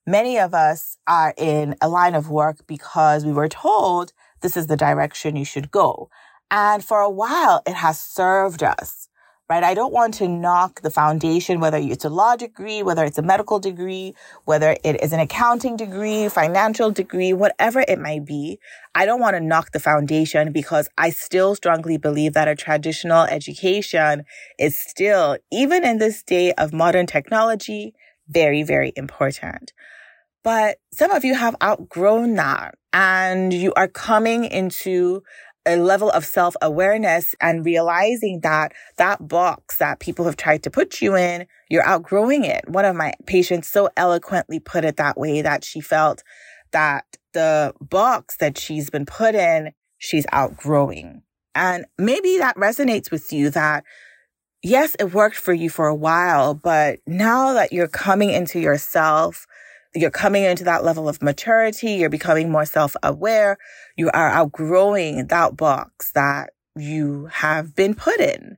Many 0.06 0.38
of 0.38 0.54
us 0.54 0.98
are 1.06 1.34
in 1.36 1.74
a 1.80 1.88
line 1.88 2.14
of 2.14 2.30
work 2.30 2.66
because 2.66 3.24
we 3.24 3.32
were 3.32 3.48
told 3.48 4.12
this 4.40 4.56
is 4.56 4.66
the 4.66 4.76
direction 4.76 5.36
you 5.36 5.44
should 5.44 5.70
go. 5.70 6.08
And 6.50 6.84
for 6.84 7.00
a 7.00 7.10
while, 7.10 7.62
it 7.66 7.74
has 7.74 8.00
served 8.00 8.62
us 8.62 9.05
right? 9.48 9.62
I 9.62 9.74
don't 9.74 9.92
want 9.92 10.14
to 10.14 10.28
knock 10.28 10.82
the 10.82 10.90
foundation, 10.90 11.60
whether 11.60 11.78
it's 11.78 12.04
a 12.04 12.08
law 12.10 12.34
degree, 12.36 12.82
whether 12.82 13.04
it's 13.04 13.18
a 13.18 13.22
medical 13.22 13.60
degree, 13.60 14.14
whether 14.44 14.76
it 14.82 15.02
is 15.02 15.12
an 15.12 15.20
accounting 15.20 15.76
degree, 15.76 16.28
financial 16.28 16.90
degree, 16.90 17.32
whatever 17.32 17.84
it 17.86 17.98
might 17.98 18.24
be. 18.24 18.58
I 18.94 19.06
don't 19.06 19.20
want 19.20 19.36
to 19.36 19.40
knock 19.40 19.70
the 19.72 19.80
foundation 19.80 20.52
because 20.52 20.88
I 20.98 21.10
still 21.10 21.54
strongly 21.54 21.96
believe 21.96 22.32
that 22.32 22.48
a 22.48 22.56
traditional 22.56 23.22
education 23.22 24.24
is 24.58 24.76
still, 24.76 25.36
even 25.52 25.84
in 25.84 25.98
this 25.98 26.22
day 26.22 26.52
of 26.54 26.72
modern 26.72 27.06
technology, 27.06 27.94
very, 28.28 28.64
very 28.64 28.92
important. 28.96 29.72
But 30.42 30.78
some 30.92 31.10
of 31.10 31.24
you 31.24 31.34
have 31.34 31.56
outgrown 31.62 32.34
that 32.34 32.76
and 32.92 33.52
you 33.52 33.74
are 33.74 33.88
coming 33.88 34.44
into 34.44 35.22
a 35.66 35.76
level 35.76 36.10
of 36.10 36.24
self 36.24 36.56
awareness 36.62 37.34
and 37.40 37.64
realizing 37.64 38.40
that 38.42 38.72
that 38.96 39.26
box 39.28 39.78
that 39.78 40.00
people 40.00 40.24
have 40.24 40.36
tried 40.36 40.62
to 40.62 40.70
put 40.70 41.02
you 41.02 41.16
in, 41.16 41.46
you're 41.68 41.86
outgrowing 41.86 42.44
it. 42.44 42.68
One 42.68 42.84
of 42.84 42.96
my 42.96 43.12
patients 43.26 43.68
so 43.68 43.88
eloquently 43.96 44.60
put 44.60 44.84
it 44.84 44.96
that 44.96 45.18
way 45.18 45.42
that 45.42 45.64
she 45.64 45.80
felt 45.80 46.22
that 46.72 47.04
the 47.32 47.74
box 47.80 48.36
that 48.38 48.56
she's 48.56 48.90
been 48.90 49.06
put 49.06 49.34
in, 49.34 49.72
she's 49.98 50.26
outgrowing. 50.32 51.22
And 51.54 51.86
maybe 51.98 52.38
that 52.38 52.56
resonates 52.56 53.10
with 53.10 53.32
you 53.32 53.50
that 53.50 53.84
yes, 54.62 54.96
it 54.98 55.14
worked 55.14 55.36
for 55.36 55.52
you 55.52 55.70
for 55.70 55.86
a 55.86 55.94
while, 55.94 56.54
but 56.54 56.98
now 57.06 57.52
that 57.54 57.72
you're 57.72 57.88
coming 57.88 58.30
into 58.30 58.58
yourself, 58.58 59.46
you're 59.96 60.10
coming 60.10 60.44
into 60.44 60.64
that 60.64 60.84
level 60.84 61.08
of 61.08 61.22
maturity, 61.22 61.92
you're 61.92 62.10
becoming 62.10 62.50
more 62.50 62.64
self-aware, 62.64 63.58
you 63.96 64.10
are 64.12 64.28
outgrowing 64.28 65.26
that 65.28 65.56
box 65.56 66.12
that 66.12 66.50
you 66.76 67.26
have 67.26 67.74
been 67.74 67.94
put 67.94 68.20
in. 68.20 68.56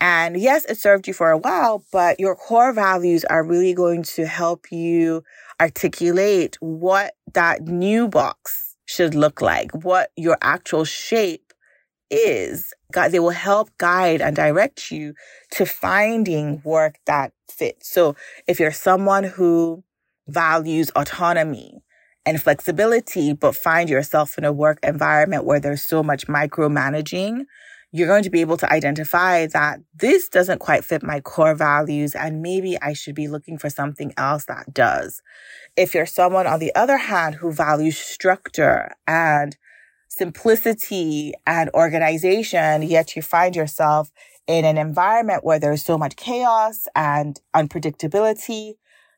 And 0.00 0.40
yes, 0.40 0.64
it 0.64 0.78
served 0.78 1.06
you 1.06 1.12
for 1.12 1.30
a 1.30 1.38
while, 1.38 1.84
but 1.92 2.18
your 2.18 2.34
core 2.34 2.72
values 2.72 3.24
are 3.26 3.44
really 3.44 3.74
going 3.74 4.02
to 4.14 4.26
help 4.26 4.72
you 4.72 5.22
articulate 5.60 6.56
what 6.60 7.14
that 7.34 7.62
new 7.62 8.08
box 8.08 8.76
should 8.86 9.14
look 9.14 9.42
like, 9.42 9.70
what 9.84 10.10
your 10.16 10.38
actual 10.40 10.84
shape 10.84 11.52
is. 12.10 12.72
God, 12.92 13.12
they 13.12 13.20
will 13.20 13.30
help 13.30 13.70
guide 13.78 14.20
and 14.20 14.34
direct 14.34 14.90
you 14.90 15.14
to 15.52 15.66
finding 15.66 16.60
work 16.64 16.96
that 17.06 17.32
fits. 17.48 17.90
So 17.92 18.16
if 18.48 18.58
you're 18.58 18.72
someone 18.72 19.24
who 19.24 19.84
values 20.30 20.90
autonomy 20.96 21.82
and 22.26 22.42
flexibility, 22.42 23.32
but 23.32 23.56
find 23.56 23.88
yourself 23.88 24.36
in 24.38 24.44
a 24.44 24.52
work 24.52 24.78
environment 24.82 25.44
where 25.44 25.60
there's 25.60 25.82
so 25.82 26.02
much 26.02 26.26
micromanaging, 26.26 27.44
you're 27.92 28.06
going 28.06 28.22
to 28.22 28.30
be 28.30 28.40
able 28.40 28.56
to 28.56 28.72
identify 28.72 29.46
that 29.46 29.80
this 29.94 30.28
doesn't 30.28 30.60
quite 30.60 30.84
fit 30.84 31.02
my 31.02 31.20
core 31.20 31.54
values 31.54 32.14
and 32.14 32.40
maybe 32.40 32.80
I 32.80 32.92
should 32.92 33.14
be 33.14 33.26
looking 33.26 33.58
for 33.58 33.68
something 33.68 34.12
else 34.16 34.44
that 34.44 34.72
does. 34.72 35.22
If 35.76 35.94
you're 35.94 36.06
someone 36.06 36.46
on 36.46 36.60
the 36.60 36.74
other 36.74 36.98
hand 36.98 37.36
who 37.36 37.52
values 37.52 37.98
structure 37.98 38.94
and 39.08 39.56
simplicity 40.08 41.32
and 41.46 41.70
organization, 41.74 42.82
yet 42.82 43.16
you 43.16 43.22
find 43.22 43.56
yourself 43.56 44.10
in 44.46 44.64
an 44.64 44.78
environment 44.78 45.44
where 45.44 45.58
there's 45.58 45.84
so 45.84 45.96
much 45.96 46.16
chaos 46.16 46.86
and 46.94 47.40
unpredictability, 47.54 48.74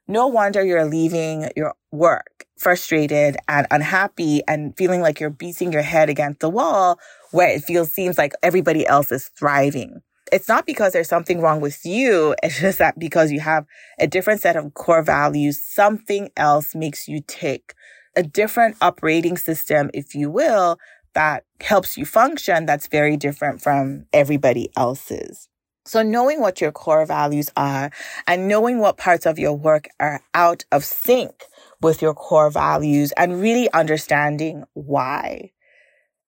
no 0.09 0.27
wonder 0.27 0.65
you're 0.65 0.85
leaving 0.85 1.49
your 1.57 1.75
work 1.91 2.47
frustrated 2.63 3.37
and 3.49 3.67
unhappy 3.71 4.41
and 4.47 4.77
feeling 4.77 5.01
like 5.01 5.19
you're 5.19 5.31
beating 5.31 5.73
your 5.73 5.83
head 5.83 6.09
against 6.09 6.41
the 6.41 6.49
wall 6.49 6.99
where 7.33 7.49
it 7.49 7.65
feels 7.65 7.91
seems 7.91 8.17
like 8.17 8.33
everybody 8.43 8.87
else 8.87 9.11
is 9.11 9.29
thriving. 9.37 10.01
It's 10.33 10.49
not 10.49 10.65
because 10.65 10.93
there's 10.93 11.09
something 11.09 11.41
wrong 11.41 11.61
with 11.61 11.85
you. 11.85 12.35
It's 12.43 12.61
just 12.61 12.79
that 12.79 12.99
because 12.99 13.33
you 13.33 13.41
have 13.41 13.67
a 13.99 14.07
different 14.07 14.41
set 14.41 14.57
of 14.57 14.73
core 14.75 15.03
values, 15.03 15.63
something 15.63 16.31
else 16.37 16.75
makes 16.75 17.09
you 17.09 17.21
tick. 17.27 17.75
A 18.17 18.23
different 18.23 18.77
operating 18.81 19.37
system, 19.37 19.91
if 19.93 20.15
you 20.15 20.31
will, 20.31 20.79
that 21.15 21.45
helps 21.61 21.99
you 21.99 22.07
function 22.07 22.65
that's 22.65 22.87
very 22.87 23.17
different 23.17 23.61
from 23.61 24.07
everybody 24.13 24.71
else's. 24.77 25.49
So 25.85 26.03
knowing 26.03 26.41
what 26.41 26.61
your 26.61 26.73
core 26.73 27.05
values 27.07 27.51
are 27.57 27.91
and 28.27 28.47
knowing 28.47 28.79
what 28.79 28.97
parts 28.97 29.27
of 29.27 29.39
your 29.39 29.55
work 29.55 29.89
are 29.99 30.21
out 30.33 30.65
of 30.71 30.85
sync 30.85 31.45
with 31.81 32.01
your 32.01 32.15
core 32.15 32.51
values 32.51 33.13
and 33.17 33.41
really 33.41 33.71
understanding 33.73 34.65
why. 34.75 35.51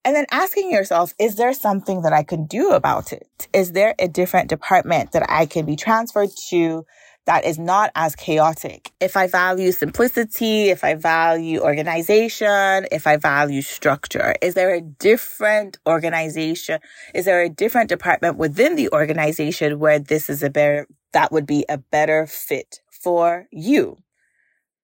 And 0.04 0.14
then 0.14 0.26
asking 0.32 0.70
yourself, 0.70 1.14
is 1.18 1.36
there 1.36 1.54
something 1.54 2.02
that 2.02 2.12
I 2.12 2.24
can 2.24 2.46
do 2.46 2.72
about 2.72 3.12
it? 3.12 3.48
Is 3.54 3.72
there 3.72 3.94
a 3.98 4.08
different 4.08 4.50
department 4.50 5.12
that 5.12 5.24
I 5.30 5.46
can 5.46 5.64
be 5.64 5.76
transferred 5.76 6.30
to 6.50 6.84
that 7.26 7.44
is 7.44 7.58
not 7.58 7.90
as 7.94 8.14
chaotic. 8.14 8.92
If 9.00 9.16
I 9.16 9.26
value 9.26 9.72
simplicity, 9.72 10.68
if 10.68 10.84
I 10.84 10.94
value 10.94 11.60
organization, 11.60 12.86
if 12.92 13.06
I 13.06 13.16
value 13.16 13.62
structure, 13.62 14.34
is 14.42 14.54
there 14.54 14.74
a 14.74 14.80
different 14.80 15.78
organization? 15.86 16.80
Is 17.14 17.24
there 17.24 17.42
a 17.42 17.48
different 17.48 17.88
department 17.88 18.36
within 18.36 18.76
the 18.76 18.90
organization 18.92 19.78
where 19.78 19.98
this 19.98 20.28
is 20.28 20.42
a 20.42 20.50
better, 20.50 20.86
that 21.12 21.32
would 21.32 21.46
be 21.46 21.64
a 21.68 21.78
better 21.78 22.26
fit 22.26 22.80
for 22.90 23.46
you? 23.50 23.96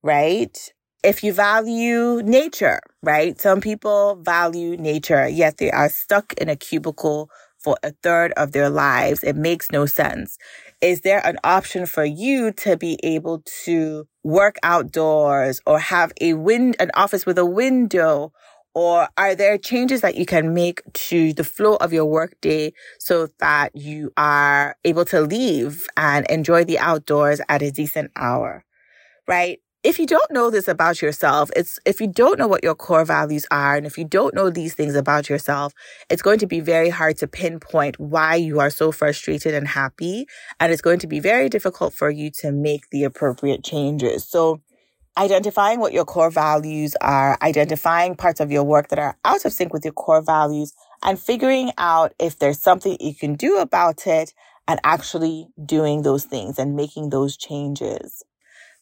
Right? 0.02 0.73
If 1.02 1.25
you 1.25 1.32
value 1.32 2.23
nature, 2.23 2.80
right? 3.02 3.38
Some 3.40 3.61
people 3.61 4.16
value 4.16 4.76
nature, 4.76 5.26
yet 5.28 5.56
they 5.56 5.70
are 5.70 5.88
stuck 5.88 6.35
in 6.35 6.50
a 6.50 6.56
cubicle 6.56 7.30
for 7.62 7.76
a 7.83 7.93
third 8.02 8.33
of 8.33 8.52
their 8.52 8.71
lives. 8.71 9.23
It 9.23 9.37
makes 9.37 9.71
no 9.71 9.87
sense 9.87 10.38
is 10.81 11.02
there 11.02 11.25
an 11.26 11.38
option 11.45 11.87
for 11.87 12.05
you 12.05 12.52
to 12.52 12.76
be 12.76 12.99
able 13.02 13.43
to 13.64 14.07
work 14.25 14.57
outdoors 14.62 15.61
or 15.67 15.79
have 15.79 16.12
a 16.21 16.35
wind, 16.35 16.76
an 16.81 16.90
office 16.95 17.26
with 17.26 17.38
a 17.38 17.45
window? 17.45 18.33
Or 18.73 19.09
are 19.19 19.35
there 19.35 19.59
changes 19.59 20.00
that 20.00 20.14
you 20.14 20.25
can 20.25 20.55
make 20.55 20.81
to 20.93 21.33
the 21.33 21.43
flow 21.45 21.75
of 21.76 21.93
your 21.93 22.05
workday 22.05 22.73
so 23.00 23.29
that 23.40 23.75
you 23.75 24.12
are 24.17 24.76
able 24.85 25.05
to 25.07 25.21
leave 25.23 25.87
and 25.97 26.25
enjoy 26.26 26.64
the 26.64 26.79
outdoors 26.79 27.40
at 27.49 27.62
a 27.62 27.71
decent 27.73 28.12
hour? 28.17 28.64
Right? 29.26 29.59
If 29.82 29.99
you 29.99 30.06
don't 30.06 30.30
know 30.30 30.50
this 30.50 30.68
about 30.68 31.00
yourself, 31.00 31.50
it's 31.56 31.78
if 31.87 32.00
you 32.00 32.06
don't 32.06 32.38
know 32.38 32.46
what 32.46 32.62
your 32.62 32.75
core 32.75 33.04
values 33.04 33.46
are 33.50 33.76
and 33.76 33.87
if 33.87 33.96
you 33.96 34.04
don't 34.04 34.34
know 34.34 34.50
these 34.50 34.75
things 34.75 34.94
about 34.94 35.30
yourself, 35.30 35.72
it's 36.10 36.20
going 36.20 36.38
to 36.40 36.46
be 36.46 36.60
very 36.60 36.90
hard 36.90 37.16
to 37.18 37.26
pinpoint 37.26 37.99
why 37.99 38.34
you 38.34 38.60
are 38.60 38.68
so 38.68 38.92
frustrated 38.92 39.54
and 39.54 39.66
happy. 39.66 40.26
And 40.58 40.70
it's 40.70 40.82
going 40.82 40.99
to 40.99 41.06
be 41.06 41.18
very 41.18 41.49
difficult 41.49 41.94
for 41.94 42.10
you 42.10 42.30
to 42.40 42.52
make 42.52 42.90
the 42.90 43.04
appropriate 43.04 43.64
changes. 43.64 44.28
So 44.28 44.60
identifying 45.16 45.80
what 45.80 45.94
your 45.94 46.04
core 46.04 46.30
values 46.30 46.94
are, 47.00 47.38
identifying 47.40 48.16
parts 48.16 48.40
of 48.40 48.52
your 48.52 48.64
work 48.64 48.88
that 48.88 48.99
are 48.99 49.16
out 49.25 49.46
of 49.46 49.52
sync 49.52 49.72
with 49.72 49.84
your 49.84 49.94
core 49.94 50.22
values 50.22 50.75
and 51.02 51.18
figuring 51.18 51.72
out 51.78 52.12
if 52.18 52.38
there's 52.38 52.60
something 52.60 52.99
you 53.00 53.14
can 53.14 53.34
do 53.34 53.58
about 53.58 54.06
it 54.06 54.34
and 54.68 54.78
actually 54.84 55.49
doing 55.64 56.02
those 56.02 56.25
things 56.25 56.58
and 56.58 56.76
making 56.76 57.08
those 57.08 57.34
changes. 57.38 58.22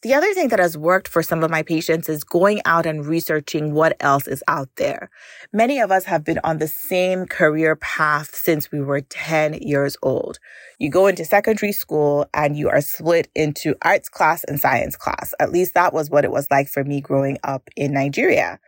The 0.01 0.13
other 0.13 0.33
thing 0.33 0.47
that 0.47 0.59
has 0.59 0.77
worked 0.77 1.09
for 1.09 1.21
some 1.21 1.43
of 1.43 1.51
my 1.51 1.61
patients 1.61 2.07
is 2.07 2.23
going 2.23 2.61
out 2.63 2.85
and 2.85 3.05
researching 3.05 3.73
what 3.73 3.97
else 3.99 4.27
is 4.27 4.41
out 4.47 4.69
there. 4.77 5.09
Many 5.51 5.81
of 5.81 5.91
us 5.91 6.05
have 6.05 6.23
been 6.23 6.39
on 6.41 6.59
the 6.59 6.69
same 6.69 7.25
career 7.25 7.75
path 7.75 8.33
since 8.33 8.71
we 8.71 8.79
were 8.79 9.01
10 9.01 9.55
years 9.55 9.97
old. 10.01 10.39
You 10.77 10.89
go 10.89 11.07
into 11.07 11.25
secondary 11.25 11.73
school 11.73 12.27
and 12.33 12.55
you 12.55 12.69
are 12.69 12.79
split 12.79 13.27
into 13.35 13.75
arts 13.81 14.07
class 14.07 14.45
and 14.45 14.57
science 14.57 14.95
class. 14.95 15.33
At 15.37 15.51
least 15.51 15.73
that 15.73 15.91
was 15.91 16.09
what 16.09 16.23
it 16.23 16.31
was 16.31 16.47
like 16.49 16.69
for 16.69 16.85
me 16.85 17.01
growing 17.01 17.37
up 17.43 17.69
in 17.75 17.93
Nigeria 17.93 18.59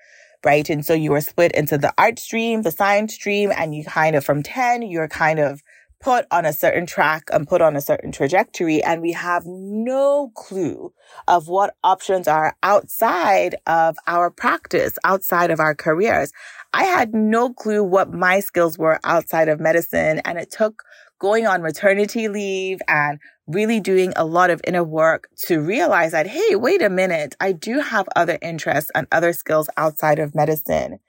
right? 0.43 0.71
And 0.71 0.83
so 0.83 0.95
you 0.95 1.11
were 1.11 1.21
split 1.21 1.51
into 1.51 1.77
the 1.77 1.93
art 1.99 2.17
stream, 2.17 2.63
the 2.63 2.71
science 2.71 3.13
stream, 3.13 3.51
and 3.55 3.75
you 3.75 3.83
kind 3.83 4.15
of 4.15 4.25
from 4.25 4.41
10, 4.41 4.81
you're 4.81 5.07
kind 5.07 5.39
of 5.39 5.61
put 6.01 6.25
on 6.31 6.45
a 6.45 6.53
certain 6.53 6.85
track 6.85 7.29
and 7.31 7.47
put 7.47 7.61
on 7.61 7.75
a 7.75 7.81
certain 7.81 8.11
trajectory 8.11 8.83
and 8.83 9.01
we 9.01 9.11
have 9.11 9.43
no 9.45 10.31
clue 10.35 10.91
of 11.27 11.47
what 11.47 11.75
options 11.83 12.27
are 12.27 12.55
outside 12.63 13.55
of 13.67 13.95
our 14.07 14.31
practice, 14.31 14.97
outside 15.03 15.51
of 15.51 15.59
our 15.59 15.75
careers. 15.75 16.31
I 16.73 16.85
had 16.85 17.13
no 17.13 17.53
clue 17.53 17.83
what 17.83 18.11
my 18.11 18.39
skills 18.39 18.77
were 18.77 18.99
outside 19.03 19.47
of 19.47 19.59
medicine 19.59 20.19
and 20.25 20.39
it 20.39 20.51
took 20.51 20.83
going 21.19 21.45
on 21.45 21.61
maternity 21.61 22.27
leave 22.27 22.79
and 22.87 23.19
really 23.45 23.79
doing 23.79 24.11
a 24.15 24.25
lot 24.25 24.49
of 24.49 24.59
inner 24.65 24.83
work 24.83 25.29
to 25.45 25.61
realize 25.61 26.13
that, 26.13 26.25
hey, 26.25 26.55
wait 26.55 26.81
a 26.81 26.89
minute, 26.89 27.35
I 27.39 27.51
do 27.51 27.79
have 27.79 28.09
other 28.15 28.39
interests 28.41 28.89
and 28.95 29.05
other 29.11 29.33
skills 29.33 29.69
outside 29.77 30.17
of 30.17 30.33
medicine. 30.33 30.99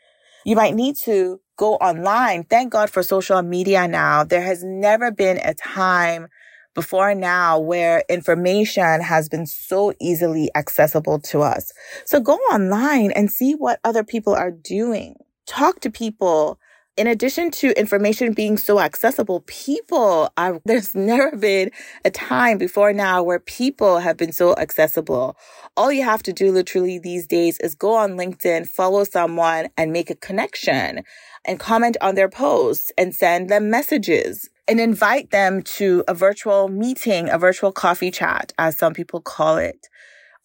You 0.44 0.56
might 0.56 0.75
need 0.75 0.96
to 1.04 1.40
go 1.56 1.75
online. 1.75 2.44
Thank 2.44 2.72
God 2.72 2.90
for 2.90 3.02
social 3.02 3.42
media 3.42 3.87
now. 3.87 4.25
There 4.25 4.42
has 4.42 4.64
never 4.64 5.11
been 5.11 5.38
a 5.38 5.54
time 5.54 6.28
before 6.75 7.14
now 7.14 7.58
where 7.58 8.02
information 8.08 9.02
has 9.02 9.28
been 9.28 9.46
so 9.46 9.92
easily 10.00 10.50
accessible 10.54 11.20
to 11.20 11.42
us. 11.42 11.72
So 12.04 12.18
go 12.20 12.34
online 12.52 13.12
and 13.12 13.30
see 13.30 13.52
what 13.52 13.78
other 13.84 14.02
people 14.02 14.34
are 14.34 14.50
doing. 14.50 15.16
Talk 15.46 15.80
to 15.80 15.90
people 15.90 16.58
in 16.96 17.06
addition 17.06 17.50
to 17.50 17.78
information 17.78 18.34
being 18.34 18.58
so 18.58 18.78
accessible, 18.78 19.40
people 19.46 20.30
are, 20.37 20.61
there's 20.64 20.94
never 20.94 21.37
been 21.37 21.70
a 22.04 22.11
time 22.11 22.58
before 22.58 22.92
now 22.92 23.22
where 23.22 23.38
people 23.40 23.99
have 23.99 24.16
been 24.16 24.32
so 24.32 24.54
accessible. 24.56 25.37
All 25.76 25.90
you 25.90 26.04
have 26.04 26.22
to 26.24 26.32
do 26.32 26.52
literally 26.52 26.98
these 26.98 27.26
days 27.26 27.58
is 27.60 27.74
go 27.74 27.94
on 27.94 28.12
LinkedIn, 28.12 28.68
follow 28.68 29.04
someone 29.04 29.68
and 29.76 29.92
make 29.92 30.10
a 30.10 30.14
connection 30.14 31.02
and 31.44 31.58
comment 31.58 31.96
on 32.00 32.14
their 32.14 32.28
posts 32.28 32.92
and 32.98 33.14
send 33.14 33.48
them 33.48 33.70
messages 33.70 34.50
and 34.68 34.78
invite 34.78 35.30
them 35.30 35.62
to 35.62 36.04
a 36.06 36.14
virtual 36.14 36.68
meeting, 36.68 37.28
a 37.30 37.38
virtual 37.38 37.72
coffee 37.72 38.10
chat, 38.10 38.52
as 38.58 38.76
some 38.76 38.92
people 38.94 39.20
call 39.20 39.56
it 39.56 39.88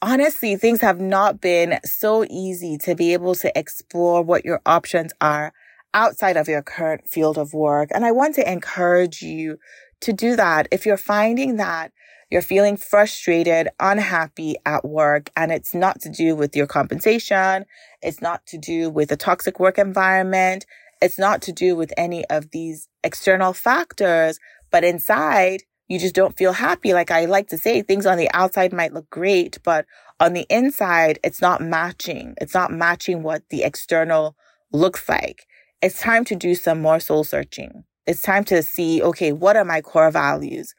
honestly, 0.01 0.55
things 0.55 0.81
have 0.81 0.99
not 0.99 1.41
been 1.41 1.79
so 1.83 2.25
easy 2.29 2.77
to 2.79 2.95
be 2.95 3.13
able 3.13 3.35
to 3.35 3.57
explore 3.57 4.21
what 4.21 4.45
your 4.45 4.61
options 4.65 5.11
are 5.21 5.53
outside 5.93 6.37
of 6.37 6.47
your 6.47 6.61
current 6.61 7.07
field 7.07 7.37
of 7.37 7.53
work. 7.53 7.89
And 7.93 8.05
I 8.05 8.11
want 8.11 8.35
to 8.35 8.51
encourage 8.51 9.21
you 9.21 9.57
to 10.01 10.13
do 10.13 10.35
that. 10.35 10.67
If 10.71 10.85
you're 10.85 10.97
finding 10.97 11.57
that 11.57 11.91
you're 12.29 12.41
feeling 12.41 12.75
frustrated, 12.75 13.69
unhappy 13.79 14.55
at 14.65 14.83
work, 14.83 15.29
and 15.37 15.49
it's 15.51 15.73
not 15.73 16.01
to 16.01 16.09
do 16.09 16.35
with 16.35 16.55
your 16.55 16.67
compensation, 16.67 17.65
it's 18.01 18.21
not 18.21 18.45
to 18.47 18.57
do 18.57 18.89
with 18.89 19.11
a 19.11 19.15
toxic 19.15 19.61
work 19.61 19.77
environment, 19.77 20.65
it's 21.01 21.17
not 21.17 21.41
to 21.43 21.53
do 21.53 21.75
with 21.75 21.93
any 21.95 22.25
of 22.25 22.51
these 22.51 22.89
external 23.03 23.53
factors, 23.53 24.39
but 24.71 24.83
inside, 24.83 25.63
you 25.87 25.97
just 25.99 26.15
don't 26.15 26.37
feel 26.37 26.51
happy. 26.51 26.93
Like 26.93 27.11
I 27.11 27.25
like 27.25 27.47
to 27.47 27.57
say, 27.57 27.81
things 27.81 28.05
on 28.05 28.17
the 28.17 28.29
outside 28.33 28.73
might 28.73 28.93
look 28.93 29.09
great, 29.09 29.57
but 29.63 29.85
on 30.19 30.33
the 30.33 30.45
inside, 30.49 31.19
it's 31.23 31.41
not 31.41 31.61
matching. 31.61 32.35
It's 32.41 32.53
not 32.53 32.73
matching 32.73 33.23
what 33.23 33.43
the 33.49 33.63
external 33.63 34.35
looks 34.73 35.07
like 35.07 35.45
it's 35.81 36.01
time 36.01 36.25
to 36.25 36.35
do 36.35 36.55
some 36.55 36.81
more 36.81 36.99
soul 36.99 37.23
searching. 37.23 37.83
It's 38.07 38.21
time 38.21 38.45
to 38.45 38.63
see, 38.63 39.03
okay, 39.03 39.33
what 39.33 39.57
are 39.57 39.65
my 39.65 39.81
core 39.81 40.11
values? 40.11 40.73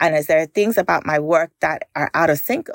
And 0.00 0.14
is 0.14 0.26
there 0.26 0.44
things 0.44 0.76
about 0.76 1.06
my 1.06 1.18
work 1.18 1.50
that 1.60 1.88
are 1.96 2.10
out 2.12 2.28
of 2.28 2.38
sync 2.38 2.68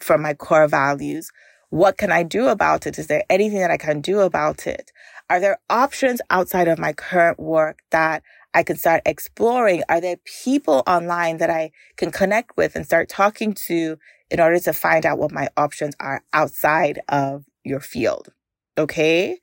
from 0.00 0.20
my 0.20 0.34
core 0.34 0.68
values? 0.68 1.30
What 1.70 1.96
can 1.96 2.12
I 2.12 2.24
do 2.24 2.48
about 2.48 2.86
it? 2.86 2.98
Is 2.98 3.06
there 3.06 3.24
anything 3.30 3.60
that 3.60 3.70
I 3.70 3.78
can 3.78 4.02
do 4.02 4.20
about 4.20 4.66
it? 4.66 4.92
Are 5.30 5.40
there 5.40 5.58
options 5.70 6.20
outside 6.28 6.68
of 6.68 6.78
my 6.78 6.92
current 6.92 7.40
work 7.40 7.78
that 7.90 8.22
I 8.52 8.62
can 8.62 8.76
start 8.76 9.00
exploring? 9.06 9.82
Are 9.88 10.00
there 10.00 10.18
people 10.42 10.82
online 10.86 11.38
that 11.38 11.48
I 11.48 11.70
can 11.96 12.10
connect 12.10 12.58
with 12.58 12.76
and 12.76 12.84
start 12.84 13.08
talking 13.08 13.54
to 13.66 13.96
in 14.30 14.40
order 14.40 14.58
to 14.58 14.74
find 14.74 15.06
out 15.06 15.18
what 15.18 15.32
my 15.32 15.48
options 15.56 15.94
are 15.98 16.22
outside 16.34 17.00
of 17.08 17.46
your 17.64 17.80
field? 17.80 18.28
Okay. 18.76 19.40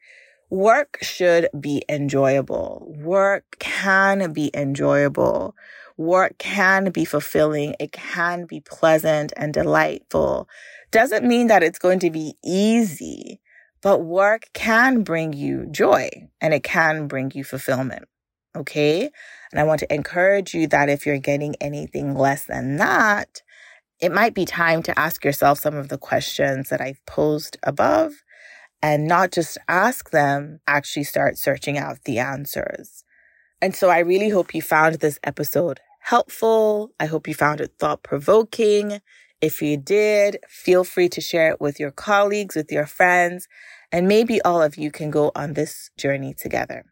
Work 0.52 0.98
should 1.02 1.48
be 1.58 1.82
enjoyable. 1.88 2.94
Work 3.00 3.56
can 3.60 4.34
be 4.34 4.52
enjoyable. 4.54 5.56
Work 5.96 6.38
can 6.40 6.92
be 6.92 7.06
fulfilling. 7.06 7.74
It 7.80 7.94
can 7.94 8.48
be 8.48 8.60
pleasant 8.60 9.32
and 9.38 9.54
delightful. 9.54 10.50
Doesn't 10.92 11.26
mean 11.26 11.48
that 11.48 11.64
it's 11.64 11.80
going 11.80 12.00
to 12.00 12.10
be 12.10 12.34
easy, 12.44 13.40
but 13.82 14.00
work 14.00 14.50
can 14.52 15.04
bring 15.04 15.32
you 15.32 15.68
joy 15.72 16.10
and 16.42 16.54
it 16.54 16.64
can 16.64 17.08
bring 17.08 17.32
you 17.34 17.46
fulfillment. 17.46 18.10
Okay. 18.54 19.10
And 19.54 19.60
I 19.60 19.64
want 19.64 19.80
to 19.80 19.94
encourage 19.94 20.54
you 20.54 20.68
that 20.68 20.90
if 20.90 21.06
you're 21.06 21.18
getting 21.18 21.56
anything 21.62 22.14
less 22.14 22.44
than 22.44 22.76
that, 22.76 23.42
it 24.02 24.12
might 24.12 24.34
be 24.34 24.44
time 24.44 24.84
to 24.84 25.00
ask 25.00 25.24
yourself 25.24 25.60
some 25.60 25.78
of 25.78 25.88
the 25.88 25.98
questions 25.98 26.68
that 26.68 26.82
I've 26.82 27.00
posed 27.06 27.58
above 27.64 28.22
and 28.82 29.08
not 29.08 29.32
just 29.32 29.58
ask 29.68 30.12
them, 30.12 30.60
actually 30.68 31.04
start 31.04 31.38
searching 31.38 31.78
out 31.78 32.04
the 32.06 32.20
answers. 32.20 33.04
And 33.62 33.76
so 33.76 33.90
I 33.90 34.00
really 34.00 34.30
hope 34.30 34.56
you 34.56 34.62
found 34.62 34.96
this 34.96 35.20
episode 35.24 35.80
helpful. 36.00 36.92
I 37.00 37.06
hope 37.06 37.28
you 37.28 37.34
found 37.34 37.62
it 37.62 37.74
thought 37.78 38.04
provoking. 38.04 39.02
If 39.40 39.62
you 39.62 39.78
did, 39.78 40.38
feel 40.48 40.84
free 40.84 41.10
to 41.10 41.22
share 41.22 41.52
it 41.52 41.62
with 41.62 41.80
your 41.80 41.92
colleagues, 41.92 42.56
with 42.56 42.72
your 42.72 42.86
friends, 42.86 43.48
and 43.92 44.08
maybe 44.08 44.42
all 44.42 44.62
of 44.62 44.78
you 44.78 44.92
can 44.92 45.12
go 45.12 45.32
on 45.36 45.54
this 45.54 45.92
journey 45.98 46.34
together. 46.34 46.86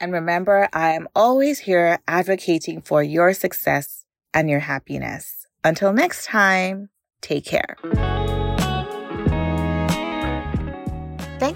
And 0.00 0.12
remember, 0.12 0.68
I 0.72 0.92
am 0.92 1.08
always 1.14 1.60
here 1.60 1.98
advocating 2.08 2.80
for 2.82 3.02
your 3.02 3.32
success 3.34 4.04
and 4.34 4.50
your 4.50 4.60
happiness. 4.60 5.46
Until 5.62 5.92
next 5.92 6.26
time, 6.26 6.88
take 7.20 7.44
care. 7.44 7.76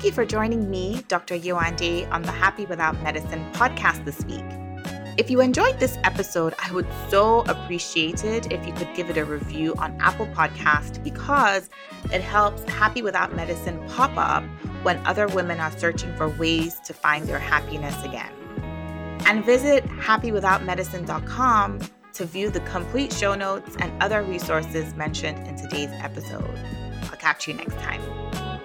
You 0.07 0.13
for 0.13 0.25
joining 0.25 0.71
me, 0.71 1.03
Dr. 1.09 1.37
Yewande, 1.37 2.09
on 2.13 2.23
the 2.23 2.31
Happy 2.31 2.65
Without 2.65 3.03
Medicine 3.03 3.45
podcast 3.53 4.05
this 4.05 4.25
week. 4.25 4.45
If 5.19 5.31
you 5.31 5.41
enjoyed 5.41 5.81
this 5.81 5.99
episode, 6.05 6.55
I 6.63 6.71
would 6.73 6.87
so 7.11 7.41
appreciate 7.41 8.23
it 8.23 8.53
if 8.53 8.65
you 8.65 8.73
could 8.73 8.95
give 8.95 9.11
it 9.11 9.17
a 9.17 9.25
review 9.25 9.75
on 9.79 10.01
Apple 10.01 10.29
Podcast 10.29 11.03
because 11.03 11.71
it 12.13 12.21
helps 12.21 12.63
Happy 12.71 13.03
Without 13.03 13.35
Medicine 13.35 13.85
pop 13.89 14.13
up 14.17 14.45
when 14.85 15.05
other 15.07 15.27
women 15.27 15.59
are 15.59 15.77
searching 15.77 16.15
for 16.15 16.29
ways 16.29 16.79
to 16.85 16.95
find 16.95 17.27
their 17.27 17.41
happiness 17.41 18.01
again. 18.05 18.33
And 19.27 19.45
visit 19.45 19.85
happywithoutmedicine.com 19.87 21.81
to 22.13 22.25
view 22.25 22.51
the 22.51 22.61
complete 22.61 23.13
show 23.13 23.35
notes 23.35 23.77
and 23.81 24.01
other 24.01 24.23
resources 24.23 24.95
mentioned 24.95 25.49
in 25.49 25.57
today's 25.57 25.91
episode. 25.95 26.57
I'll 27.05 27.19
catch 27.19 27.49
you 27.49 27.55
next 27.55 27.75
time. 27.79 28.56